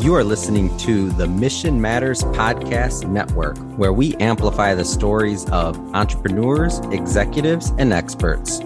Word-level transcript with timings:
You 0.00 0.14
are 0.14 0.24
listening 0.24 0.74
to 0.78 1.10
the 1.10 1.28
Mission 1.28 1.78
Matters 1.78 2.22
Podcast 2.22 3.06
Network, 3.06 3.58
where 3.76 3.92
we 3.92 4.16
amplify 4.16 4.74
the 4.74 4.84
stories 4.84 5.44
of 5.50 5.76
entrepreneurs, 5.94 6.78
executives, 6.90 7.74
and 7.76 7.92
experts. 7.92 8.60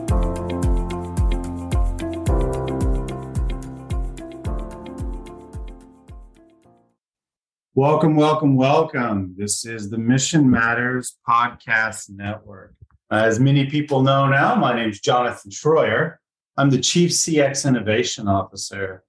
Welcome, 7.74 8.14
welcome, 8.14 8.54
welcome. 8.54 9.34
This 9.36 9.64
is 9.64 9.90
the 9.90 9.98
Mission 9.98 10.48
Matters 10.48 11.16
Podcast 11.28 12.10
Network. 12.10 12.76
As 13.10 13.40
many 13.40 13.66
people 13.66 14.02
know 14.02 14.28
now, 14.28 14.54
my 14.54 14.72
name 14.72 14.90
is 14.90 15.00
Jonathan 15.00 15.50
Schroyer. 15.50 16.18
I'm 16.56 16.70
the 16.70 16.80
Chief 16.80 17.10
CX 17.10 17.66
Innovation 17.66 18.28
Officer 18.28 19.02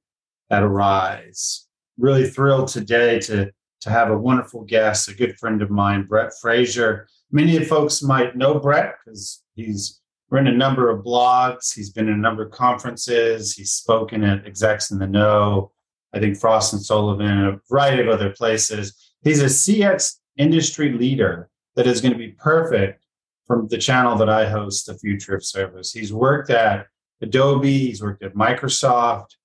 at 0.49 0.63
Arise. 0.63 1.64
Really 1.97 2.29
thrilled 2.29 2.67
today 2.67 3.19
to, 3.21 3.51
to 3.81 3.89
have 3.89 4.09
a 4.09 4.17
wonderful 4.17 4.63
guest, 4.63 5.07
a 5.07 5.13
good 5.13 5.37
friend 5.37 5.61
of 5.61 5.69
mine, 5.69 6.03
Brett 6.03 6.31
Frazer. 6.41 7.07
Many 7.31 7.57
of 7.57 7.67
folks 7.67 8.01
might 8.01 8.35
know 8.35 8.59
Brett 8.59 8.95
because 9.03 9.43
he's 9.55 10.01
written 10.29 10.53
a 10.53 10.57
number 10.57 10.89
of 10.89 11.05
blogs, 11.05 11.73
he's 11.73 11.91
been 11.91 12.07
in 12.07 12.15
a 12.15 12.17
number 12.17 12.43
of 12.43 12.51
conferences, 12.51 13.53
he's 13.53 13.71
spoken 13.71 14.23
at 14.23 14.45
Execs 14.45 14.91
in 14.91 14.99
the 14.99 15.07
Know, 15.07 15.71
I 16.13 16.19
think 16.19 16.37
Frost 16.37 16.73
and 16.73 16.81
Sullivan, 16.81 17.27
and 17.27 17.47
a 17.47 17.59
variety 17.69 18.01
of 18.01 18.09
other 18.09 18.31
places. 18.31 19.13
He's 19.23 19.41
a 19.41 19.45
CX 19.45 20.17
industry 20.37 20.91
leader 20.91 21.49
that 21.75 21.87
is 21.87 22.01
going 22.01 22.13
to 22.13 22.17
be 22.17 22.29
perfect 22.29 23.05
from 23.45 23.67
the 23.67 23.77
channel 23.77 24.15
that 24.17 24.29
I 24.29 24.49
host, 24.49 24.87
The 24.87 24.97
Future 24.97 25.35
of 25.35 25.45
Service. 25.45 25.91
He's 25.91 26.11
worked 26.11 26.49
at 26.49 26.87
Adobe, 27.21 27.87
he's 27.87 28.01
worked 28.01 28.23
at 28.23 28.33
Microsoft, 28.33 29.35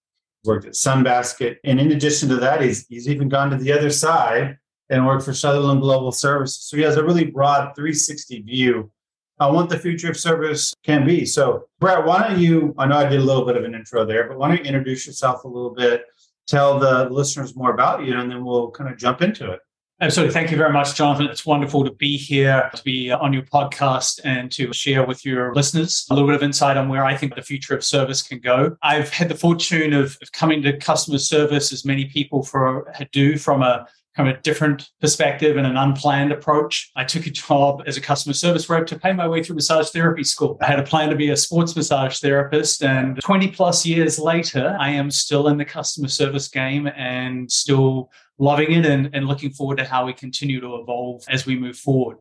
worked 0.45 0.67
at 0.67 0.73
Sunbasket. 0.73 1.57
And 1.65 1.81
in 1.81 1.93
addition 1.93 2.29
to 2.31 2.37
that, 2.37 2.61
he's, 2.63 2.87
he's 2.87 3.09
even 3.09 3.29
gone 3.29 3.51
to 3.51 3.57
the 3.57 3.73
other 3.73 3.91
side 3.91 4.57
and 4.89 5.07
worked 5.07 5.25
for 5.25 5.35
Sutherland 5.35 5.81
Global 5.81 6.13
Services. 6.13 6.65
So 6.65 6.77
he 6.77 6.83
has 6.83 6.97
a 6.97 7.05
really 7.05 7.25
broad 7.25 7.75
360 7.75 8.43
view 8.43 8.91
on 9.39 9.55
what 9.55 9.69
the 9.69 9.79
future 9.79 10.11
of 10.11 10.17
service 10.17 10.75
can 10.85 11.07
be. 11.07 11.25
So, 11.25 11.67
Brett, 11.79 12.05
why 12.05 12.29
don't 12.29 12.41
you? 12.41 12.75
I 12.77 12.87
know 12.87 12.99
I 12.99 13.09
did 13.09 13.21
a 13.21 13.25
little 13.25 13.47
bit 13.47 13.57
of 13.57 13.65
an 13.65 13.75
intro 13.75 14.05
there, 14.05 14.29
but 14.29 14.39
why 14.39 14.49
don't 14.49 14.59
you 14.59 14.65
introduce 14.65 15.07
yourself 15.07 15.45
a 15.45 15.49
little 15.49 15.71
bit, 15.71 16.05
tell 16.47 16.79
the 16.79 17.09
listeners 17.09 17.57
more 17.57 17.73
about 17.73 18.05
you, 18.05 18.19
and 18.19 18.31
then 18.31 18.45
we'll 18.45 18.71
kind 18.71 18.91
of 18.91 18.99
jump 18.99 19.23
into 19.23 19.51
it. 19.51 19.61
Absolutely. 20.03 20.33
Thank 20.33 20.51
you 20.51 20.57
very 20.57 20.73
much, 20.73 20.95
Jonathan. 20.95 21.27
It's 21.27 21.45
wonderful 21.45 21.85
to 21.85 21.91
be 21.91 22.17
here, 22.17 22.71
to 22.75 22.83
be 22.83 23.11
uh, 23.11 23.19
on 23.19 23.35
your 23.35 23.43
podcast 23.43 24.21
and 24.25 24.51
to 24.53 24.73
share 24.73 25.05
with 25.05 25.27
your 25.27 25.55
listeners 25.55 26.07
a 26.09 26.15
little 26.15 26.27
bit 26.27 26.37
of 26.37 26.43
insight 26.43 26.79
on 26.79 26.89
where 26.89 27.05
I 27.05 27.15
think 27.15 27.35
the 27.35 27.43
future 27.43 27.75
of 27.75 27.85
service 27.85 28.23
can 28.23 28.39
go. 28.39 28.79
I've 28.83 29.11
had 29.11 29.29
the 29.29 29.35
fortune 29.35 29.93
of, 29.93 30.17
of 30.23 30.33
coming 30.33 30.63
to 30.63 30.75
customer 30.79 31.19
service 31.19 31.71
as 31.71 31.85
many 31.85 32.07
people 32.07 32.43
for, 32.43 32.91
do 33.13 33.37
from 33.37 33.63
a 33.63 33.87
kind 34.17 34.29
of 34.29 34.37
a 34.37 34.41
different 34.41 34.89
perspective 35.01 35.57
and 35.57 35.67
an 35.67 35.77
unplanned 35.77 36.33
approach. 36.33 36.91
I 36.97 37.05
took 37.05 37.27
a 37.27 37.31
job 37.31 37.83
as 37.87 37.97
a 37.97 38.01
customer 38.01 38.35
service 38.35 38.69
rep 38.69 38.87
to 38.89 38.99
pay 38.99 39.13
my 39.13 39.29
way 39.29 39.43
through 39.43 39.57
massage 39.57 39.91
therapy 39.91 40.25
school. 40.25 40.59
I 40.61 40.67
had 40.67 40.81
a 40.81 40.85
plan 40.85 41.11
to 41.11 41.17
be 41.17 41.31
a 41.31 41.37
sports 41.37 41.77
massage 41.77 42.19
therapist, 42.19 42.83
and 42.83 43.21
20 43.21 43.49
plus 43.49 43.87
years 43.87 44.19
later, 44.19 44.77
I 44.81 44.91
am 44.91 45.11
still 45.11 45.49
in 45.49 45.57
the 45.57 45.65
customer 45.65 46.09
service 46.09 46.49
game 46.49 46.89
and 46.97 47.51
still 47.51 48.11
loving 48.39 48.73
it 48.73 48.87
and, 48.87 49.11
and 49.13 49.27
looking 49.27 49.51
forward 49.51 49.79
to 49.79 49.85
how 49.85 50.07
we 50.07 50.13
continue 50.13 50.61
to 50.61 50.77
evolve 50.77 51.23
as 51.29 51.47
we 51.47 51.57
move 51.57 51.77
forward. 51.77 52.17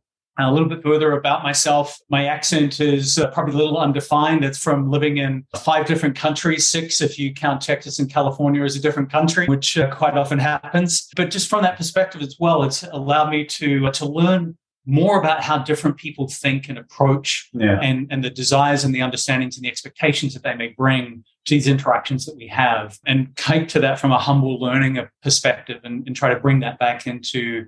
A 0.48 0.52
little 0.52 0.70
bit 0.70 0.82
further 0.84 1.14
about 1.14 1.44
myself. 1.44 2.00
My 2.10 2.26
accent 2.26 2.80
is 2.80 3.18
uh, 3.18 3.30
probably 3.32 3.56
a 3.56 3.58
little 3.58 3.78
undefined. 3.78 4.46
It's 4.46 4.58
from 4.58 4.90
living 4.90 5.18
in 5.18 5.46
five 5.58 5.86
different 5.86 6.16
countries, 6.16 6.68
six 6.68 7.02
if 7.02 7.20
you 7.20 7.34
count 7.34 7.62
Texas 7.62 8.00
and 8.00 8.10
California 8.10 8.64
as 8.64 8.76
a 8.76 8.82
different 8.82 9.12
country, 9.12 9.48
which 9.48 9.78
uh, 9.78 9.94
quite 9.94 10.18
often 10.18 10.40
happens. 10.40 11.10
But 11.16 11.32
just 11.32 11.50
from 11.50 11.64
that 11.64 11.78
perspective 11.78 12.22
as 12.22 12.38
well, 12.40 12.64
it's 12.64 12.84
allowed 12.84 13.30
me 13.30 13.46
to 13.46 13.88
uh, 13.88 13.92
to 13.92 14.06
learn 14.06 14.58
more 14.86 15.20
about 15.20 15.44
how 15.44 15.58
different 15.58 15.98
people 15.98 16.28
think 16.28 16.68
and 16.68 16.78
approach 16.78 17.50
yeah. 17.54 17.80
and, 17.82 18.08
and 18.10 18.24
the 18.24 18.30
desires 18.30 18.84
and 18.84 18.94
the 18.94 19.02
understandings 19.02 19.56
and 19.56 19.64
the 19.64 19.70
expectations 19.70 20.34
that 20.34 20.42
they 20.42 20.56
may 20.56 20.70
bring 20.70 21.24
to 21.46 21.54
these 21.54 21.68
interactions 21.68 22.26
that 22.26 22.36
we 22.36 22.48
have 22.48 22.98
and 23.06 23.36
kite 23.36 23.70
to 23.70 23.80
that 23.80 24.00
from 24.00 24.12
a 24.12 24.18
humble 24.18 24.60
learning 24.60 25.00
perspective 25.22 25.80
and, 25.84 26.08
and 26.08 26.16
try 26.16 26.34
to 26.34 26.40
bring 26.40 26.60
that 26.60 26.80
back 26.80 27.06
into 27.06 27.66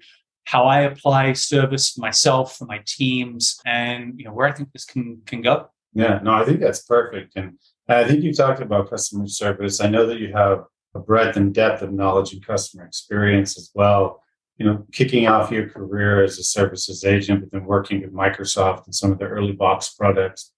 how 0.52 0.66
I 0.66 0.82
apply 0.82 1.34
service 1.34 1.92
for 1.92 2.02
myself, 2.02 2.58
for 2.58 2.66
my 2.66 2.82
teams, 2.86 3.60
and 3.66 4.14
you 4.18 4.26
know 4.26 4.34
where 4.34 4.48
I 4.48 4.52
think 4.52 4.72
this 4.72 4.86
can 4.86 5.22
can 5.26 5.42
go. 5.42 5.70
Yeah, 5.94 6.20
no, 6.24 6.34
I 6.34 6.46
think 6.46 6.60
that's 6.60 6.84
perfect. 6.84 7.34
And 7.36 7.58
I 7.88 8.06
think 8.06 8.24
you 8.24 8.34
talked 8.34 8.62
about 8.62 8.90
customer 8.90 9.28
service. 9.28 9.82
I 9.82 9.88
know 9.88 10.06
that 10.08 10.20
you 10.20 10.34
have 10.34 10.66
a 10.96 11.00
breadth 11.00 11.38
and 11.38 11.54
depth 11.54 11.82
of 11.82 11.92
knowledge 11.92 12.34
and 12.34 12.46
customer 12.46 12.86
experience 12.86 13.58
as 13.58 13.72
well 13.74 14.22
you 14.62 14.68
know, 14.68 14.86
kicking 14.92 15.28
off 15.28 15.50
your 15.50 15.68
career 15.68 16.24
as 16.24 16.38
a 16.38 16.44
services 16.44 17.04
agent, 17.04 17.42
but 17.42 17.52
then 17.52 17.66
working 17.66 18.02
with 18.02 18.14
Microsoft 18.14 18.86
and 18.86 18.94
some 18.94 19.12
of 19.12 19.18
the 19.18 19.26
early 19.26 19.54
box 19.54 19.90
products 19.90 20.52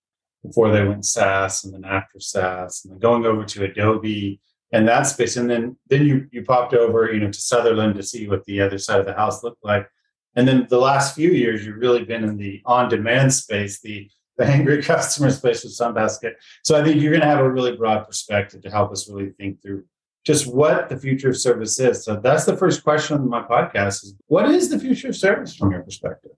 before 0.45 0.71
they 0.71 0.83
went 0.83 1.05
SaaS 1.05 1.63
and 1.63 1.73
then 1.73 1.85
after 1.85 2.19
SaaS, 2.19 2.83
and 2.83 2.91
then 2.91 2.99
going 2.99 3.25
over 3.25 3.45
to 3.45 3.63
Adobe 3.63 4.41
and 4.73 4.87
that 4.87 5.03
space. 5.03 5.37
And 5.37 5.49
then 5.49 5.77
then 5.87 6.05
you 6.05 6.27
you 6.31 6.43
popped 6.43 6.73
over, 6.73 7.13
you 7.13 7.21
know, 7.21 7.31
to 7.31 7.41
Sutherland 7.41 7.95
to 7.95 8.03
see 8.03 8.27
what 8.27 8.43
the 8.43 8.59
other 8.59 8.77
side 8.77 8.99
of 8.99 9.05
the 9.05 9.13
house 9.13 9.43
looked 9.43 9.63
like. 9.63 9.87
And 10.35 10.47
then 10.47 10.65
the 10.69 10.79
last 10.79 11.15
few 11.15 11.29
years, 11.29 11.65
you've 11.65 11.77
really 11.77 12.03
been 12.03 12.23
in 12.23 12.37
the 12.37 12.61
on-demand 12.65 13.33
space, 13.33 13.79
the 13.79 14.09
the 14.37 14.45
angry 14.57 14.81
customer 14.81 15.29
space 15.29 15.63
with 15.63 15.77
Sunbasket. 15.77 16.33
So 16.63 16.75
I 16.75 16.83
think 16.83 16.99
you're 16.99 17.11
going 17.11 17.21
to 17.21 17.27
have 17.27 17.39
a 17.39 17.49
really 17.49 17.77
broad 17.77 18.05
perspective 18.05 18.63
to 18.63 18.69
help 18.71 18.91
us 18.91 19.07
really 19.07 19.29
think 19.29 19.61
through 19.61 19.85
just 20.25 20.47
what 20.47 20.89
the 20.89 20.97
future 20.97 21.29
of 21.29 21.37
service 21.37 21.79
is. 21.79 22.03
So 22.03 22.15
that's 22.15 22.45
the 22.45 22.57
first 22.57 22.83
question 22.83 23.17
on 23.17 23.29
my 23.29 23.43
podcast 23.43 24.03
is 24.03 24.15
what 24.27 24.49
is 24.49 24.69
the 24.69 24.79
future 24.79 25.09
of 25.09 25.15
service 25.15 25.55
from 25.55 25.71
your 25.71 25.81
perspective? 25.83 26.31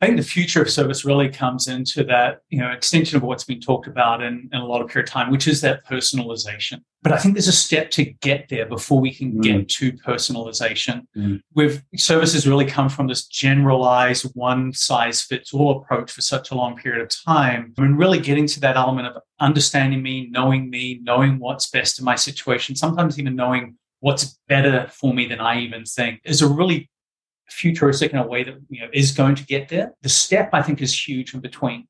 I 0.00 0.06
think 0.06 0.16
the 0.16 0.24
future 0.24 0.62
of 0.62 0.70
service 0.70 1.04
really 1.04 1.28
comes 1.28 1.68
into 1.68 2.02
that, 2.04 2.40
you 2.48 2.58
know, 2.58 2.70
extension 2.70 3.18
of 3.18 3.22
what's 3.22 3.44
been 3.44 3.60
talked 3.60 3.86
about 3.86 4.22
in, 4.22 4.48
in 4.50 4.60
a 4.60 4.64
lot 4.64 4.80
of 4.80 4.88
period 4.88 5.08
of 5.08 5.12
time, 5.12 5.30
which 5.30 5.46
is 5.46 5.60
that 5.60 5.84
personalization. 5.84 6.80
But 7.02 7.12
I 7.12 7.18
think 7.18 7.34
there's 7.34 7.48
a 7.48 7.52
step 7.52 7.90
to 7.92 8.04
get 8.04 8.48
there 8.48 8.64
before 8.64 8.98
we 8.98 9.12
can 9.14 9.32
mm. 9.32 9.42
get 9.42 9.68
to 9.68 9.92
personalization. 9.92 11.02
Mm. 11.14 11.42
With 11.54 11.84
services 11.96 12.48
really 12.48 12.64
come 12.64 12.88
from 12.88 13.08
this 13.08 13.26
generalized 13.26 14.30
one 14.34 14.72
size 14.72 15.20
fits 15.20 15.52
all 15.52 15.78
approach 15.78 16.10
for 16.10 16.22
such 16.22 16.50
a 16.50 16.54
long 16.54 16.76
period 16.76 17.02
of 17.02 17.10
time. 17.10 17.74
I 17.78 17.82
mean, 17.82 17.96
really 17.96 18.20
getting 18.20 18.46
to 18.46 18.60
that 18.60 18.76
element 18.76 19.08
of 19.08 19.22
understanding 19.38 20.02
me, 20.02 20.28
knowing 20.30 20.70
me, 20.70 21.00
knowing 21.02 21.38
what's 21.38 21.68
best 21.68 21.98
in 21.98 22.06
my 22.06 22.14
situation, 22.14 22.74
sometimes 22.74 23.18
even 23.18 23.36
knowing 23.36 23.76
what's 24.00 24.38
better 24.48 24.88
for 24.90 25.12
me 25.12 25.26
than 25.26 25.40
I 25.40 25.60
even 25.60 25.84
think 25.84 26.20
is 26.24 26.40
a 26.40 26.48
really 26.48 26.88
futuristic 27.50 28.12
in 28.12 28.18
a 28.18 28.26
way 28.26 28.44
that 28.44 28.54
you 28.68 28.80
know 28.80 28.88
is 28.92 29.12
going 29.12 29.34
to 29.34 29.44
get 29.44 29.68
there. 29.68 29.92
The 30.02 30.08
step 30.08 30.50
I 30.52 30.62
think 30.62 30.80
is 30.80 31.08
huge 31.08 31.34
in 31.34 31.40
between. 31.40 31.86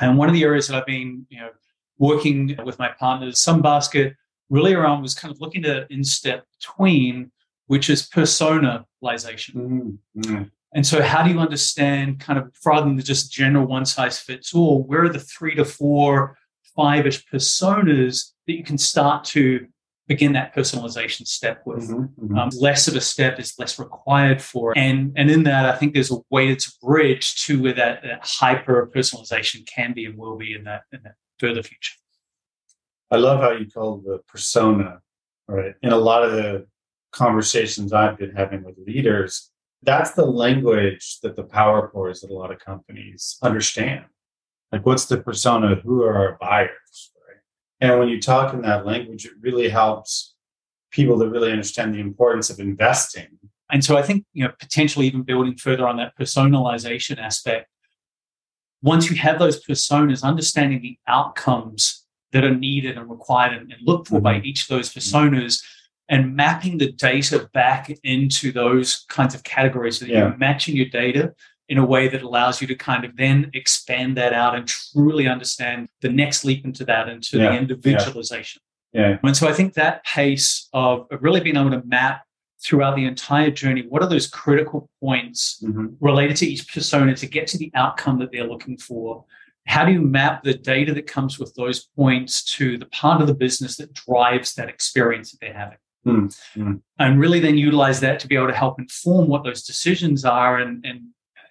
And 0.00 0.18
one 0.18 0.28
of 0.28 0.34
the 0.34 0.42
areas 0.42 0.68
that 0.68 0.76
I've 0.76 0.86
been, 0.86 1.26
you 1.28 1.38
know, 1.38 1.50
working 1.98 2.58
with 2.64 2.78
my 2.78 2.88
partners, 2.88 3.36
Sunbasket, 3.36 4.14
really 4.50 4.74
around 4.74 5.02
was 5.02 5.14
kind 5.14 5.32
of 5.32 5.40
looking 5.40 5.64
at 5.64 5.90
in 5.90 6.04
step 6.04 6.44
between, 6.58 7.30
which 7.66 7.88
is 7.88 8.08
personalization. 8.08 8.86
Mm-hmm. 9.54 10.42
And 10.74 10.86
so, 10.86 11.02
how 11.02 11.22
do 11.22 11.30
you 11.30 11.38
understand, 11.38 12.20
kind 12.20 12.38
of, 12.38 12.52
rather 12.64 12.86
than 12.86 12.98
just 13.00 13.32
general 13.32 13.66
one 13.66 13.84
size 13.84 14.18
fits 14.18 14.54
all, 14.54 14.82
where 14.82 15.04
are 15.04 15.08
the 15.08 15.20
three 15.20 15.54
to 15.54 15.64
four, 15.64 16.36
five 16.74 17.06
ish 17.06 17.24
personas 17.26 18.32
that 18.46 18.54
you 18.54 18.64
can 18.64 18.78
start 18.78 19.24
to 19.24 19.66
begin 20.12 20.32
that 20.34 20.54
personalization 20.54 21.26
step 21.26 21.62
with. 21.64 21.84
Mm-hmm, 21.88 22.24
mm-hmm. 22.24 22.38
Um, 22.38 22.50
less 22.60 22.86
of 22.86 22.94
a 22.96 23.00
step 23.00 23.40
is 23.40 23.54
less 23.58 23.78
required 23.78 24.42
for 24.42 24.72
it. 24.72 24.78
And, 24.78 25.12
and 25.16 25.30
in 25.30 25.42
that, 25.44 25.64
I 25.64 25.74
think 25.78 25.94
there's 25.94 26.12
a 26.12 26.18
way 26.30 26.54
to 26.54 26.72
bridge 26.82 27.26
to 27.46 27.62
where 27.62 27.72
that, 27.72 28.02
that 28.02 28.20
hyper 28.22 28.90
personalization 28.94 29.66
can 29.66 29.94
be 29.94 30.04
and 30.04 30.18
will 30.18 30.36
be 30.36 30.54
in 30.54 30.64
that, 30.64 30.82
in 30.92 31.00
that 31.04 31.14
further 31.38 31.62
future. 31.62 31.96
I 33.10 33.16
love 33.16 33.40
how 33.40 33.52
you 33.52 33.66
call 33.70 34.02
the 34.08 34.20
persona, 34.28 35.00
right? 35.48 35.74
In 35.82 35.92
a 35.92 36.02
lot 36.10 36.24
of 36.24 36.32
the 36.32 36.66
conversations 37.12 37.94
I've 37.94 38.18
been 38.18 38.34
having 38.36 38.62
with 38.64 38.76
leaders, 38.86 39.50
that's 39.82 40.12
the 40.12 40.26
language 40.26 41.20
that 41.22 41.36
the 41.36 41.44
power 41.44 41.88
cores 41.88 42.22
at 42.22 42.30
a 42.30 42.34
lot 42.34 42.52
of 42.52 42.58
companies 42.58 43.38
understand. 43.42 44.04
Like, 44.70 44.84
what's 44.84 45.06
the 45.06 45.18
persona? 45.18 45.76
Who 45.84 46.02
are 46.02 46.16
our 46.16 46.38
buyers? 46.38 47.12
And 47.82 47.98
when 47.98 48.08
you 48.08 48.20
talk 48.20 48.54
in 48.54 48.62
that 48.62 48.86
language, 48.86 49.26
it 49.26 49.32
really 49.40 49.68
helps 49.68 50.34
people 50.92 51.18
to 51.18 51.28
really 51.28 51.50
understand 51.50 51.92
the 51.92 51.98
importance 51.98 52.48
of 52.48 52.60
investing. 52.60 53.26
And 53.72 53.84
so 53.84 53.96
I 53.96 54.02
think, 54.02 54.24
you 54.32 54.44
know, 54.44 54.52
potentially 54.60 55.06
even 55.08 55.22
building 55.22 55.56
further 55.56 55.88
on 55.88 55.96
that 55.96 56.16
personalization 56.16 57.18
aspect, 57.18 57.68
once 58.82 59.10
you 59.10 59.16
have 59.16 59.40
those 59.40 59.64
personas, 59.64 60.22
understanding 60.22 60.80
the 60.80 60.96
outcomes 61.08 62.04
that 62.30 62.44
are 62.44 62.54
needed 62.54 62.96
and 62.96 63.10
required 63.10 63.52
and, 63.52 63.72
and 63.72 63.82
looked 63.84 64.08
for 64.08 64.16
mm-hmm. 64.16 64.24
by 64.24 64.40
each 64.42 64.62
of 64.62 64.68
those 64.68 64.94
personas 64.94 65.60
and 66.08 66.36
mapping 66.36 66.78
the 66.78 66.92
data 66.92 67.50
back 67.52 67.90
into 68.04 68.52
those 68.52 69.04
kinds 69.08 69.34
of 69.34 69.42
categories 69.42 69.98
so 69.98 70.04
that 70.04 70.12
yeah. 70.12 70.18
you're 70.20 70.36
matching 70.36 70.76
your 70.76 70.88
data 70.88 71.34
in 71.68 71.78
a 71.78 71.86
way 71.86 72.08
that 72.08 72.22
allows 72.22 72.60
you 72.60 72.66
to 72.66 72.74
kind 72.74 73.04
of 73.04 73.16
then 73.16 73.50
expand 73.54 74.16
that 74.16 74.32
out 74.32 74.54
and 74.54 74.66
truly 74.66 75.26
understand 75.26 75.88
the 76.00 76.08
next 76.08 76.44
leap 76.44 76.64
into 76.64 76.84
that, 76.84 77.08
into 77.08 77.38
yeah, 77.38 77.50
the 77.50 77.56
individualization. 77.56 78.60
Yeah. 78.92 79.10
yeah. 79.10 79.18
And 79.22 79.36
so 79.36 79.48
I 79.48 79.52
think 79.52 79.74
that 79.74 80.04
pace 80.04 80.68
of, 80.72 81.06
of 81.10 81.22
really 81.22 81.40
being 81.40 81.56
able 81.56 81.70
to 81.70 81.82
map 81.84 82.24
throughout 82.62 82.96
the 82.96 83.04
entire 83.04 83.50
journey, 83.50 83.86
what 83.88 84.02
are 84.02 84.08
those 84.08 84.28
critical 84.28 84.88
points 85.00 85.62
mm-hmm. 85.62 85.86
related 86.00 86.36
to 86.36 86.46
each 86.46 86.72
persona 86.72 87.14
to 87.16 87.26
get 87.26 87.46
to 87.48 87.58
the 87.58 87.72
outcome 87.74 88.18
that 88.18 88.30
they're 88.32 88.46
looking 88.46 88.76
for? 88.76 89.24
How 89.66 89.84
do 89.84 89.92
you 89.92 90.00
map 90.00 90.42
the 90.42 90.54
data 90.54 90.92
that 90.94 91.06
comes 91.06 91.38
with 91.38 91.54
those 91.54 91.88
points 91.96 92.44
to 92.56 92.76
the 92.76 92.86
part 92.86 93.20
of 93.20 93.28
the 93.28 93.34
business 93.34 93.76
that 93.76 93.92
drives 93.92 94.54
that 94.54 94.68
experience 94.68 95.30
that 95.30 95.40
they're 95.40 95.54
having? 95.54 95.78
Mm-hmm. 96.06 96.74
And 96.98 97.20
really 97.20 97.38
then 97.38 97.56
utilize 97.56 98.00
that 98.00 98.18
to 98.20 98.28
be 98.28 98.34
able 98.34 98.48
to 98.48 98.54
help 98.54 98.80
inform 98.80 99.28
what 99.28 99.44
those 99.44 99.62
decisions 99.62 100.24
are 100.24 100.58
and, 100.58 100.84
and 100.84 101.02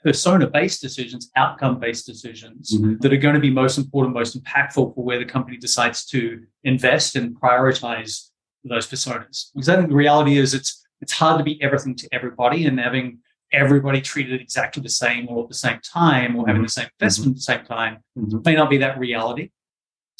persona 0.04 0.48
based 0.48 0.82
decisions, 0.82 1.32
outcome 1.36 1.80
based 1.80 2.06
decisions 2.06 2.76
mm-hmm. 2.76 2.98
that 3.00 3.14
are 3.14 3.18
going 3.18 3.36
to 3.36 3.42
be 3.42 3.52
most 3.52 3.78
important, 3.78 4.16
most 4.16 4.42
impactful 4.42 4.96
for 4.96 5.04
where 5.04 5.20
the 5.20 5.26
company 5.26 5.58
decides 5.58 6.06
to 6.06 6.42
invest 6.64 7.16
and 7.16 7.40
prioritize 7.40 8.30
those 8.64 8.88
personas. 8.88 9.52
Because 9.54 9.70
I 9.70 9.76
think 9.76 9.90
the 9.90 9.96
reality 9.96 10.38
is 10.38 10.54
it's 10.54 10.86
it's 11.02 11.14
hard 11.14 11.40
to 11.40 11.44
be 11.44 11.62
everything 11.62 11.96
to 11.96 12.08
everybody 12.12 12.66
and 12.66 12.80
having 12.80 13.20
everybody 13.52 14.02
treated 14.02 14.40
exactly 14.40 14.82
the 14.82 14.90
same 14.90 15.28
or 15.28 15.44
at 15.44 15.50
the 15.50 15.56
same 15.56 15.80
time 15.84 16.36
or 16.36 16.48
having 16.48 16.62
the 16.62 16.70
same 16.70 16.86
mm-hmm. 16.86 17.04
investment 17.04 17.32
mm-hmm. 17.32 17.32
at 17.32 17.36
the 17.36 17.42
same 17.42 17.66
time 17.66 17.98
mm-hmm. 18.18 18.38
may 18.46 18.56
not 18.56 18.70
be 18.70 18.78
that 18.78 18.98
reality. 19.00 19.50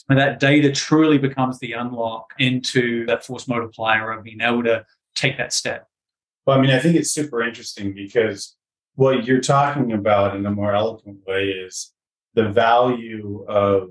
And 0.10 0.20
that 0.20 0.40
data 0.40 0.72
truly 0.72 1.18
becomes 1.18 1.60
the 1.60 1.74
unlock 1.74 2.34
into 2.40 3.06
that 3.06 3.24
force 3.24 3.48
multiplier 3.48 4.12
of 4.12 4.24
being 4.24 4.42
able 4.42 4.64
to 4.64 4.86
take 5.16 5.38
that 5.38 5.54
step. 5.54 5.88
Well, 6.46 6.58
I 6.58 6.62
mean, 6.62 6.72
I 6.72 6.80
think 6.80 6.96
it's 6.96 7.12
super 7.12 7.44
interesting 7.44 7.94
because 7.94 8.56
what 8.96 9.26
you're 9.26 9.42
talking 9.42 9.94
about 9.94 10.36
in 10.36 10.46
a 10.46 10.52
more 10.52 10.74
eloquent 10.74 11.20
way 11.26 11.50
is 11.50 11.94
the 12.34 12.50
value 12.50 13.46
of 13.48 13.90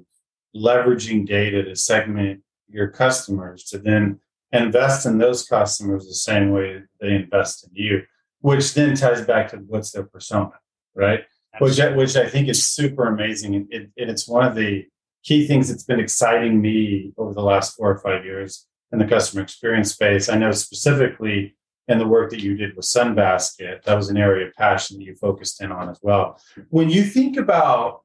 leveraging 0.55 1.26
data 1.26 1.62
to 1.64 1.76
segment 1.76 2.41
your 2.69 2.88
customers 2.88 3.64
to 3.64 3.79
then 3.79 4.20
invest 4.52 5.06
in 5.06 5.19
those 5.19 5.47
customers 5.47 6.06
the 6.06 6.14
same 6.14 6.50
way 6.50 6.82
they 7.00 7.14
invest 7.14 7.64
in 7.64 7.70
you, 7.73 8.02
which 8.41 8.75
then 8.75 8.94
ties 8.94 9.23
back 9.23 9.50
to 9.50 9.56
what's 9.58 9.93
their 9.93 10.05
persona, 10.05 10.52
right? 10.94 11.20
Which 11.58 11.79
which 11.94 12.17
I 12.17 12.29
think 12.29 12.49
is 12.49 12.67
super 12.67 13.06
amazing, 13.06 13.55
and, 13.55 13.67
it, 13.70 13.91
and 13.97 14.11
it's 14.11 14.29
one 14.29 14.47
of 14.47 14.55
the 14.55 14.87
key 15.25 15.47
things 15.47 15.69
that's 15.69 15.82
been 15.82 16.00
exciting 16.00 16.61
me 16.61 17.12
over 17.17 17.35
the 17.35 17.43
last 17.43 17.76
four 17.76 17.91
or 17.91 17.99
five 17.99 18.25
years 18.25 18.67
in 18.93 18.99
the 18.99 19.06
customer 19.06 19.43
experience 19.43 19.93
space. 19.93 20.29
I 20.29 20.37
know 20.37 20.52
specifically 20.52 21.56
in 21.91 21.99
the 21.99 22.07
work 22.07 22.31
that 22.31 22.41
you 22.41 22.57
did 22.57 22.75
with 22.77 22.87
Sunbasket, 22.87 23.83
that 23.83 23.97
was 23.97 24.09
an 24.09 24.17
area 24.17 24.47
of 24.47 24.55
passion 24.55 24.99
that 24.99 25.05
you 25.05 25.15
focused 25.15 25.61
in 25.61 25.71
on 25.73 25.89
as 25.89 25.99
well. 26.03 26.41
When 26.71 26.89
you 26.89 27.03
think 27.03 27.37
about 27.37 28.03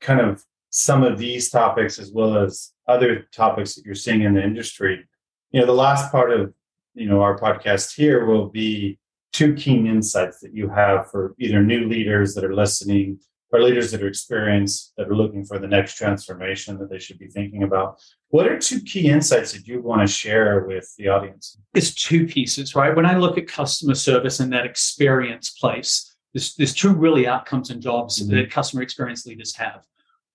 kind 0.00 0.20
of 0.20 0.44
some 0.70 1.02
of 1.02 1.18
these 1.18 1.50
topics 1.50 1.98
as 1.98 2.12
well 2.12 2.38
as 2.38 2.72
other 2.88 3.26
topics 3.32 3.74
that 3.74 3.84
you're 3.84 3.94
seeing 3.94 4.22
in 4.22 4.34
the 4.34 4.42
industry. 4.42 5.04
You 5.50 5.60
know, 5.60 5.66
the 5.66 5.72
last 5.72 6.10
part 6.10 6.32
of 6.32 6.52
you 6.94 7.08
know 7.08 7.20
our 7.20 7.38
podcast 7.38 7.94
here 7.94 8.24
will 8.24 8.48
be 8.48 8.98
two 9.32 9.54
keen 9.54 9.86
insights 9.86 10.40
that 10.40 10.54
you 10.54 10.68
have 10.68 11.10
for 11.10 11.34
either 11.38 11.62
new 11.62 11.88
leaders 11.88 12.34
that 12.34 12.44
are 12.44 12.54
listening 12.54 13.20
or 13.52 13.62
leaders 13.62 13.90
that 13.90 14.02
are 14.02 14.08
experienced 14.08 14.92
that 14.96 15.08
are 15.08 15.14
looking 15.14 15.44
for 15.44 15.58
the 15.58 15.66
next 15.66 15.94
transformation 15.96 16.78
that 16.78 16.90
they 16.90 16.98
should 16.98 17.18
be 17.18 17.28
thinking 17.28 17.62
about. 17.62 18.00
What 18.28 18.46
are 18.46 18.58
two 18.58 18.80
key 18.80 19.08
insights 19.08 19.52
that 19.52 19.66
you 19.66 19.80
want 19.82 20.02
to 20.02 20.06
share 20.06 20.64
with 20.64 20.92
the 20.96 21.08
audience? 21.08 21.58
It's 21.74 21.94
two 21.94 22.26
pieces, 22.26 22.74
right? 22.74 22.94
When 22.94 23.06
I 23.06 23.16
look 23.16 23.38
at 23.38 23.48
customer 23.48 23.94
service 23.94 24.40
and 24.40 24.52
that 24.52 24.66
experience 24.66 25.50
place, 25.50 26.14
there's, 26.32 26.54
there's 26.54 26.74
two 26.74 26.92
really 26.92 27.26
outcomes 27.26 27.70
and 27.70 27.82
jobs 27.82 28.22
mm-hmm. 28.22 28.36
that 28.36 28.50
customer 28.50 28.82
experience 28.82 29.26
leaders 29.26 29.56
have. 29.56 29.84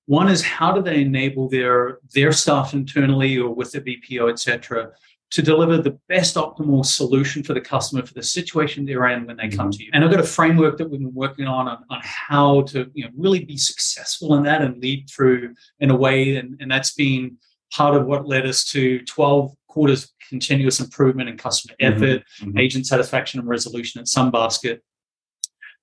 One 0.07 0.28
is 0.28 0.44
how 0.44 0.72
do 0.72 0.81
they 0.81 1.02
enable 1.02 1.50
their 1.50 2.00
their 2.13 2.31
staff 2.31 2.74
internally 2.74 3.38
or 3.38 3.54
with 3.54 3.72
the 3.72 3.81
BPO, 3.81 4.30
et 4.30 4.40
cetera, 4.40 4.92
to 5.31 5.42
deliver 5.42 5.78
the 5.78 5.98
best 6.07 6.36
optimal 6.36 6.86
solution 6.86 7.44
for 7.44 7.54
the 7.54 7.62
customer 7.62 8.06
for 8.06 8.13
the 8.13 8.24
situation 8.24 8.86
they're 8.86 9.07
in 9.07 9.25
when 9.25 9.38
they 9.38 9.50
come 9.50 9.69
mm-hmm. 9.69 9.78
to 9.78 9.84
you. 9.84 9.90
And 9.94 10.04
I've 10.04 10.12
got 10.12 10.19
a 10.19 10.24
framework 10.24 10.78
that 10.78 10.90
we've 10.90 11.00
been 11.00 11.13
working 11.13 11.48
on, 11.48 11.68
on 11.68 11.84
on, 11.90 12.00
how 12.04 12.62
to 12.63 12.90
you 12.94 13.06
know 13.06 13.10
really 13.18 13.44
be 13.44 13.57
successful 13.57 14.36
in 14.36 14.44
that 14.44 14.62
and 14.62 14.81
lead 14.81 15.10
through 15.10 15.56
in 15.80 15.90
a 15.90 15.96
way, 15.96 16.36
and, 16.38 16.56
and 16.62 16.69
that's 16.69 16.94
been 16.94 17.38
part 17.72 17.96
of 17.96 18.06
what 18.06 18.28
led 18.28 18.46
us 18.46 18.63
to 18.63 19.00
12 19.06 19.51
quarters 19.68 20.13
continuous 20.30 20.80
improvement 20.80 21.30
in 21.30 21.38
customer 21.38 21.75
mm-hmm. 21.81 21.94
effort, 21.94 22.24
mm-hmm. 22.42 22.58
agent 22.58 22.88
satisfaction 22.88 23.40
and 23.40 23.50
resolution 23.50 24.00
at 24.00 24.08
Sunbasket, 24.08 24.80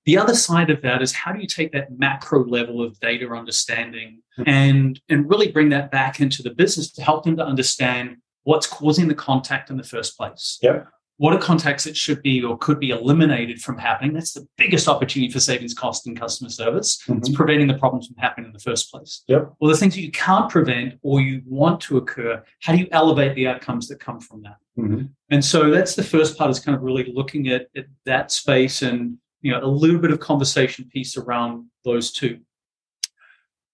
the 0.04 0.18
other 0.18 0.34
side 0.34 0.70
of 0.70 0.82
that 0.82 1.02
is 1.02 1.12
how 1.12 1.32
do 1.32 1.40
you 1.40 1.46
take 1.46 1.72
that 1.72 1.96
macro 1.96 2.44
level 2.44 2.82
of 2.82 2.98
data 3.00 3.28
understanding 3.30 4.20
hmm. 4.36 4.42
and, 4.46 5.00
and 5.08 5.28
really 5.28 5.50
bring 5.50 5.68
that 5.70 5.90
back 5.90 6.20
into 6.20 6.42
the 6.42 6.50
business 6.50 6.90
to 6.92 7.02
help 7.02 7.24
them 7.24 7.36
to 7.36 7.44
understand 7.44 8.16
what's 8.44 8.66
causing 8.66 9.08
the 9.08 9.14
contact 9.14 9.70
in 9.70 9.76
the 9.76 9.84
first 9.84 10.16
place? 10.16 10.58
Yeah. 10.62 10.84
What 11.18 11.34
are 11.34 11.38
contacts 11.38 11.84
that 11.84 11.96
should 11.96 12.20
be 12.22 12.42
or 12.42 12.58
could 12.58 12.80
be 12.80 12.90
eliminated 12.90 13.60
from 13.60 13.78
happening? 13.78 14.12
That's 14.12 14.32
the 14.32 14.44
biggest 14.56 14.88
opportunity 14.88 15.30
for 15.30 15.38
savings 15.38 15.72
cost 15.72 16.04
in 16.08 16.16
customer 16.16 16.50
service. 16.50 17.00
Mm-hmm. 17.02 17.18
It's 17.18 17.28
preventing 17.28 17.68
the 17.68 17.74
problems 17.74 18.08
from 18.08 18.16
happening 18.16 18.46
in 18.46 18.52
the 18.52 18.58
first 18.58 18.90
place. 18.90 19.22
Yep. 19.28 19.52
Well, 19.60 19.70
the 19.70 19.76
things 19.76 19.94
that 19.94 20.00
you 20.00 20.10
can't 20.10 20.50
prevent 20.50 20.98
or 21.02 21.20
you 21.20 21.42
want 21.46 21.80
to 21.82 21.98
occur, 21.98 22.42
how 22.60 22.72
do 22.72 22.80
you 22.80 22.88
elevate 22.90 23.36
the 23.36 23.46
outcomes 23.46 23.86
that 23.88 24.00
come 24.00 24.18
from 24.18 24.42
that? 24.42 24.56
Mm-hmm. 24.76 25.04
And 25.30 25.44
so 25.44 25.70
that's 25.70 25.94
the 25.94 26.02
first 26.02 26.36
part 26.36 26.50
is 26.50 26.58
kind 26.58 26.74
of 26.74 26.82
really 26.82 27.12
looking 27.14 27.48
at, 27.48 27.68
at 27.76 27.84
that 28.04 28.32
space 28.32 28.82
and 28.82 29.18
you 29.42 29.52
know 29.52 29.62
a 29.62 29.66
little 29.66 29.98
bit 29.98 30.10
of 30.10 30.20
conversation 30.20 30.88
piece 30.92 31.16
around 31.16 31.66
those 31.84 32.12
two 32.12 32.40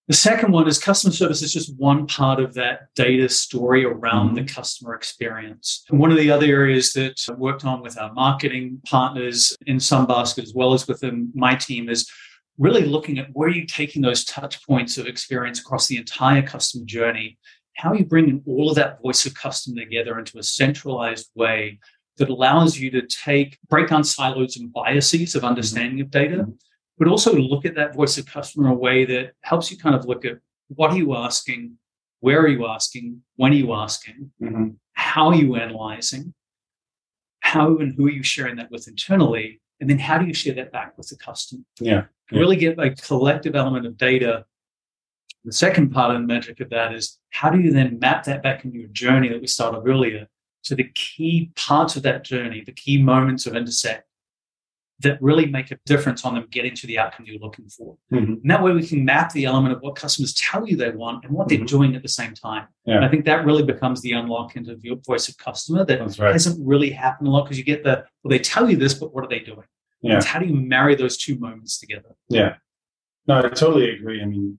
the 0.09 0.15
second 0.15 0.53
one 0.53 0.67
is 0.67 0.79
customer 0.79 1.13
service 1.13 1.43
is 1.43 1.53
just 1.53 1.77
one 1.77 2.07
part 2.07 2.41
of 2.41 2.55
that 2.55 2.89
data 2.95 3.29
story 3.29 3.85
around 3.85 4.29
mm-hmm. 4.29 4.37
the 4.37 4.45
customer 4.45 4.95
experience. 4.95 5.85
And 5.91 6.01
one 6.01 6.11
of 6.11 6.17
the 6.17 6.31
other 6.31 6.47
areas 6.47 6.95
that 6.95 7.21
I 7.29 7.35
worked 7.35 7.67
on 7.67 7.83
with 7.83 7.99
our 7.99 8.11
marketing 8.15 8.81
partners 8.87 9.55
in 9.67 9.77
Sunbasket, 9.77 10.43
as 10.43 10.55
well 10.55 10.73
as 10.73 10.89
within 10.89 11.31
my 11.35 11.55
team, 11.55 11.91
is 11.91 12.11
really 12.57 12.87
looking 12.87 13.19
at 13.19 13.29
where 13.35 13.51
are 13.51 13.53
you 13.53 13.67
taking 13.67 14.01
those 14.01 14.25
touch 14.25 14.67
points 14.67 14.97
of 14.97 15.07
experience 15.07 15.61
across 15.61 15.89
the 15.89 15.99
entire 15.99 16.41
customer 16.43 16.87
journey? 16.87 17.37
How 17.77 17.91
are 17.91 17.97
you 17.97 18.07
bringing 18.07 18.43
all 18.47 18.71
of 18.71 18.77
that 18.77 19.03
voice 19.03 19.27
of 19.27 19.35
customer 19.35 19.83
together 19.83 20.19
into 20.19 20.39
a 20.39 20.43
centralized 20.43 21.29
way 21.35 21.81
that 22.19 22.29
allows 22.29 22.79
you 22.79 22.91
to 22.91 23.03
take 23.03 23.59
break 23.69 23.89
down 23.89 24.05
silos 24.05 24.57
and 24.57 24.73
biases 24.73 25.35
of 25.35 25.45
understanding 25.45 26.01
of 26.01 26.11
data, 26.11 26.47
but 26.99 27.09
also 27.09 27.35
look 27.35 27.65
at 27.65 27.75
that 27.77 27.95
voice 27.95 28.19
of 28.19 28.27
customer 28.27 28.67
in 28.67 28.73
a 28.73 28.77
way 28.77 29.05
that 29.05 29.33
helps 29.43 29.71
you 29.71 29.79
kind 29.79 29.95
of 29.95 30.05
look 30.05 30.25
at 30.25 30.39
what 30.69 30.91
are 30.91 30.97
you 30.97 31.15
asking, 31.15 31.73
where 32.21 32.41
are 32.41 32.49
you 32.49 32.67
asking, 32.67 33.23
when 33.37 33.53
are 33.53 33.57
you 33.57 33.73
asking, 33.73 34.31
mm-hmm. 34.43 34.69
how 34.93 35.29
are 35.29 35.35
you 35.35 35.57
analyzing, 35.57 36.35
how 37.41 37.79
and 37.79 37.95
who 37.95 38.07
are 38.07 38.11
you 38.11 38.23
sharing 38.23 38.57
that 38.57 38.71
with 38.71 38.89
internally, 38.89 39.61
and 39.81 39.89
then 39.89 39.99
how 39.99 40.19
do 40.19 40.27
you 40.27 40.35
share 40.35 40.55
that 40.55 40.73
back 40.73 40.99
with 40.99 41.09
the 41.09 41.17
customer? 41.17 41.63
Yeah. 41.81 42.05
yeah. 42.31 42.39
Really 42.39 42.57
get 42.57 42.79
a 42.79 42.91
collective 42.91 43.55
element 43.55 43.87
of 43.87 43.97
data. 43.97 44.45
The 45.45 45.53
second 45.53 45.91
part 45.91 46.15
of 46.15 46.21
the 46.21 46.27
magic 46.27 46.61
of 46.61 46.69
that 46.71 46.93
is 46.93 47.19
how 47.31 47.49
do 47.49 47.61
you 47.61 47.73
then 47.73 47.99
map 48.01 48.25
that 48.25 48.43
back 48.43 48.65
in 48.65 48.73
your 48.73 48.89
journey 48.89 49.29
that 49.29 49.41
we 49.41 49.47
started 49.47 49.89
earlier 49.89 50.27
to 50.69 50.75
the 50.75 50.91
key 50.95 51.51
parts 51.57 51.97
of 51.97 52.03
that 52.03 52.25
journey, 52.25 52.63
the 52.65 52.73
key 52.73 53.03
moments 53.03 53.47
of 53.47 53.57
intersect 53.57 54.05
that 55.01 55.21
really 55.23 55.47
make 55.47 55.71
a 55.71 55.79
difference 55.87 56.25
on 56.25 56.35
them 56.35 56.47
getting 56.51 56.75
to 56.75 56.87
the 56.87 56.99
outcome 56.99 57.25
you're 57.25 57.39
looking 57.39 57.69
for. 57.69 57.97
Mm-hmm. 58.13 58.33
And 58.33 58.51
that 58.51 58.63
way 58.63 58.73
we 58.73 58.87
can 58.87 59.05
map 59.05 59.33
the 59.33 59.45
element 59.45 59.73
of 59.75 59.81
what 59.81 59.95
customers 59.95 60.35
tell 60.35 60.67
you 60.67 60.77
they 60.77 60.91
want 60.91 61.25
and 61.25 61.33
what 61.33 61.47
mm-hmm. 61.47 61.59
they're 61.59 61.67
doing 61.67 61.95
at 61.95 62.03
the 62.03 62.09
same 62.09 62.35
time. 62.35 62.67
Yeah. 62.85 63.05
I 63.05 63.09
think 63.09 63.25
that 63.25 63.47
really 63.47 63.63
becomes 63.63 64.03
the 64.03 64.13
unlock 64.13 64.57
into 64.57 64.75
the 64.77 65.01
voice 65.07 65.29
of 65.29 65.39
customer 65.39 65.85
that 65.85 66.19
right. 66.19 66.33
hasn't 66.33 66.59
really 66.67 66.91
happened 66.91 67.29
a 67.29 67.31
lot 67.31 67.45
because 67.45 67.59
you 67.59 67.65
get 67.65 67.85
the, 67.85 68.05
well, 68.23 68.31
they 68.31 68.41
tell 68.41 68.69
you 68.69 68.77
this, 68.77 68.93
but 68.93 69.15
what 69.15 69.25
are 69.25 69.29
they 69.29 69.39
doing? 69.39 69.67
Yeah. 70.03 70.17
It's 70.17 70.27
how 70.27 70.41
do 70.41 70.47
you 70.47 70.55
marry 70.55 70.97
those 70.97 71.17
two 71.17 71.39
moments 71.39 71.79
together? 71.79 72.17
Yeah. 72.29 72.57
No, 73.27 73.39
I 73.39 73.49
totally 73.49 73.91
agree. 73.91 74.21
I 74.21 74.25
mean, 74.27 74.59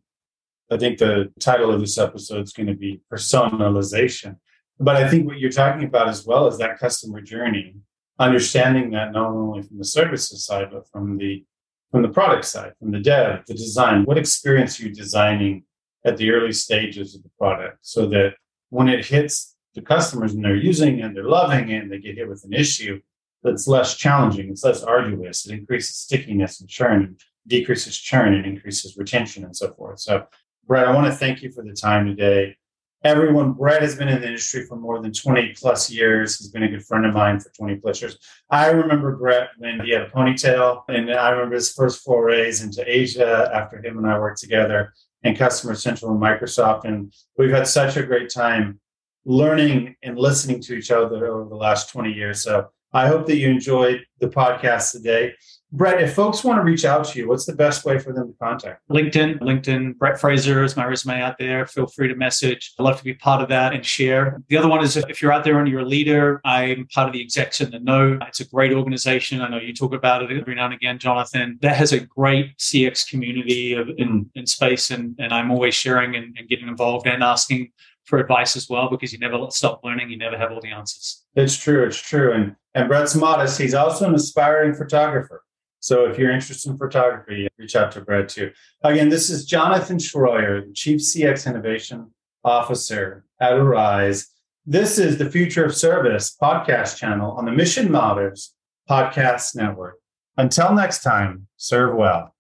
I 0.72 0.78
think 0.78 1.00
the 1.00 1.32
title 1.39 1.72
of 1.72 1.82
this 1.82 1.98
episode 1.98 2.44
is 2.44 2.54
going 2.54 2.68
to 2.68 2.75
be 2.75 3.01
personalization. 3.12 4.38
But 4.80 4.96
I 4.96 5.10
think 5.10 5.28
what 5.28 5.40
you're 5.40 5.52
talking 5.52 5.84
about 5.84 6.08
as 6.08 6.26
well 6.26 6.48
is 6.48 6.58
that 6.58 6.80
customer 6.80 7.22
journey, 7.22 7.76
understanding 8.18 8.92
that 8.92 9.12
not 9.12 9.30
only 9.30 9.62
from 9.62 9.78
the 9.78 9.86
services 9.86 10.46
side, 10.46 10.70
but 10.72 10.88
from 10.90 11.18
the 11.18 11.44
from 11.92 12.04
the 12.04 12.10
product 12.10 12.46
side, 12.46 12.74
from 12.80 12.92
the 12.92 13.00
dev, 13.00 13.44
the 13.48 13.54
design. 13.56 14.06
What 14.06 14.18
experience 14.18 14.80
are 14.80 14.84
you 14.84 14.94
designing 14.94 15.64
at 16.06 16.18
the 16.18 16.30
early 16.32 16.54
stages 16.54 17.16
of 17.16 17.24
the 17.24 17.32
product 17.38 17.80
so 17.82 18.06
that 18.08 18.36
when 18.70 18.88
it 18.88 19.06
hits 19.06 19.56
the 19.74 19.82
customers 19.82 20.34
and 20.34 20.46
they're 20.46 20.56
using 20.56 21.00
it 21.00 21.02
and 21.02 21.16
they're 21.16 21.24
loving 21.24 21.70
it 21.70 21.82
and 21.82 21.92
they 21.92 21.98
get 21.98 22.16
hit 22.16 22.30
with 22.30 22.44
an 22.44 22.54
issue, 22.54 23.02
that's 23.42 23.68
less 23.68 23.96
challenging, 23.96 24.50
it's 24.50 24.64
less 24.64 24.84
arduous, 24.84 25.48
it 25.48 25.54
increases 25.54 25.96
stickiness 25.96 26.60
and 26.60 26.70
churn, 26.70 27.18
decreases 27.48 27.98
churn 27.98 28.36
and 28.36 28.46
increases 28.46 28.96
retention 28.98 29.44
and 29.44 29.56
so 29.56 29.74
forth. 29.74 30.00
So 30.00 30.26
Brett, 30.68 30.88
I 30.88 30.94
want 30.94 31.08
to 31.08 31.14
thank 31.14 31.42
you 31.42 31.52
for 31.52 31.64
the 31.64 31.74
time 31.74 32.06
today 32.06 32.56
everyone, 33.03 33.53
Brett 33.53 33.82
has 33.82 33.96
been 33.96 34.08
in 34.08 34.22
the 34.22 34.27
industry 34.27 34.65
for 34.65 34.75
more 34.75 35.01
than 35.01 35.13
20 35.13 35.53
plus 35.58 35.89
years. 35.89 36.38
He's 36.38 36.50
been 36.50 36.63
a 36.63 36.68
good 36.68 36.86
friend 36.86 37.06
of 37.06 37.13
mine 37.13 37.39
for 37.39 37.50
20 37.51 37.77
plus 37.77 38.01
years. 38.01 38.18
I 38.50 38.70
remember 38.72 39.15
Brett 39.15 39.50
when 39.58 39.79
he 39.82 39.91
had 39.91 40.03
a 40.03 40.10
ponytail, 40.10 40.84
and 40.89 41.12
I 41.12 41.29
remember 41.29 41.56
his 41.56 41.74
first 41.74 42.03
forays 42.03 42.63
into 42.63 42.84
Asia 42.86 43.50
after 43.53 43.84
him 43.84 43.98
and 43.98 44.08
I 44.08 44.20
worked 44.20 44.39
together 44.39 44.94
in 45.24 45.36
Customer 45.36 45.75
Central 45.75 46.12
and 46.12 46.22
Microsoft. 46.22 46.86
And 46.86 47.13
we've 47.38 47.51
had 47.51 47.68
such 47.68 47.98
a 47.98 48.03
great 48.03 48.29
time 48.29 48.79
learning 49.25 49.96
and 50.03 50.18
listening 50.18 50.62
to 50.62 50.75
each 50.75 50.91
other 50.91 51.27
over 51.27 51.50
the 51.50 51.56
last 51.56 51.91
20 51.91 52.12
years. 52.12 52.44
So 52.44 52.70
I 52.94 53.08
hope 53.08 53.27
that 53.27 53.38
you 53.38 53.50
enjoyed 53.50 54.06
the 54.20 54.27
podcast 54.27 54.91
today. 54.91 55.34
Brett, 55.72 56.02
if 56.02 56.16
folks 56.16 56.44
want 56.44 56.58
to 56.58 56.64
reach 56.64 56.84
out 56.84 57.06
to 57.06 57.20
you, 57.20 57.28
what's 57.28 57.46
the 57.46 57.54
best 57.54 57.86
way 57.86 58.00
for 58.00 58.12
them 58.12 58.28
to 58.28 58.34
contact? 58.40 58.82
LinkedIn, 58.90 59.40
LinkedIn, 59.40 59.98
Brett 59.98 60.20
Frazer 60.20 60.64
is 60.64 60.76
my 60.76 60.84
resume 60.86 61.22
out 61.22 61.38
there. 61.38 61.68
Feel 61.68 61.86
free 61.86 62.08
to 62.08 62.16
message. 62.16 62.74
I'd 62.80 62.84
love 62.84 62.98
to 62.98 63.04
be 63.04 63.14
part 63.14 63.42
of 63.42 63.50
that 63.50 63.74
and 63.74 63.86
share. 63.86 64.42
The 64.48 64.58
other 64.58 64.68
one 64.68 64.84
is 64.84 64.98
if 64.98 65.22
you're 65.22 65.32
out 65.32 65.44
there 65.44 65.60
and 65.60 65.68
you're 65.68 65.82
a 65.82 65.86
leader, 65.86 66.42
I'm 66.44 66.88
part 66.88 67.08
of 67.08 67.14
the 67.14 67.22
Execs 67.22 67.62
in 67.62 67.70
the 67.70 67.80
Know. 67.80 68.18
It's 68.28 68.40
a 68.40 68.48
great 68.48 68.74
organization. 68.74 69.42
I 69.42 69.48
know 69.48 69.60
you 69.60 69.74
talk 69.74 69.94
about 69.94 70.24
it 70.24 70.36
every 70.36 70.56
now 70.56 70.66
and 70.66 70.74
again, 70.74 70.98
Jonathan. 70.98 71.60
That 71.62 71.76
has 71.76 71.94
a 71.94 72.00
great 72.00 72.58
CX 72.58 73.08
community 73.08 73.74
of, 73.74 73.90
in, 73.98 74.28
in 74.34 74.48
space, 74.48 74.90
and, 74.90 75.16
and 75.20 75.32
I'm 75.32 75.52
always 75.52 75.76
sharing 75.76 76.16
and, 76.16 76.36
and 76.36 76.50
getting 76.50 76.68
involved 76.68 77.06
and 77.06 77.24
asking 77.24 77.72
for 78.06 78.18
advice 78.18 78.56
as 78.56 78.68
well 78.68 78.90
because 78.90 79.14
you 79.14 79.20
never 79.20 79.38
stop 79.52 79.82
learning. 79.84 80.10
You 80.10 80.18
never 80.18 80.36
have 80.36 80.52
all 80.52 80.62
the 80.62 80.72
answers. 80.72 81.24
It's 81.36 81.56
true. 81.56 81.86
It's 81.86 82.02
true. 82.02 82.34
And 82.34 82.56
and 82.76 82.88
Brett's 82.88 83.16
modest. 83.16 83.60
He's 83.60 83.74
also 83.74 84.08
an 84.08 84.16
aspiring 84.16 84.74
photographer. 84.74 85.44
So 85.82 86.06
if 86.06 86.18
you're 86.18 86.32
interested 86.32 86.70
in 86.70 86.78
photography, 86.78 87.48
reach 87.58 87.76
out 87.76 87.92
to 87.94 88.02
Brad 88.02 88.28
too. 88.28 88.52
Again, 88.84 89.10
this 89.10 89.30
is 89.30 89.46
Jonathan 89.46 89.98
Schroyer, 89.98 90.74
Chief 90.76 91.00
CX 91.00 91.48
Innovation 91.48 92.12
Officer 92.44 93.24
at 93.40 93.54
Arise. 93.54 94.28
This 94.66 95.00
is 95.00 95.18
the 95.18 95.30
Future 95.30 95.64
of 95.64 95.76
Service 95.76 96.36
podcast 96.42 96.98
channel 96.98 97.32
on 97.32 97.46
the 97.46 97.52
Mission 97.52 97.90
Matters 97.92 98.54
Podcast 98.90 99.56
Network. 99.56 100.00
Until 100.38 100.74
next 100.74 101.02
time, 101.02 101.48
serve 101.58 101.96
well. 101.96 102.36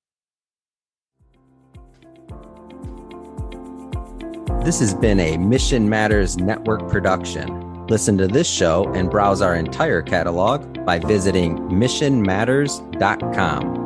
This 4.63 4.81
has 4.81 4.93
been 4.93 5.19
a 5.21 5.37
Mission 5.37 5.87
Matters 5.87 6.37
Network 6.37 6.89
production. 6.89 7.68
Listen 7.89 8.17
to 8.19 8.27
this 8.27 8.47
show 8.47 8.85
and 8.93 9.09
browse 9.09 9.41
our 9.41 9.55
entire 9.55 10.03
catalog 10.03 10.85
by 10.85 10.99
visiting 10.99 11.57
missionmatters.com. 11.57 13.78